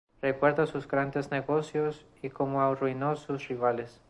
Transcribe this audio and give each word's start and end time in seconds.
Recuerda 0.19 0.65
sus 0.65 0.87
grandes 0.87 1.29
negocios 1.29 2.07
y 2.23 2.31
cómo 2.31 2.63
arruinó 2.63 3.11
a 3.11 3.15
sus 3.15 3.47
rivales. 3.49 3.99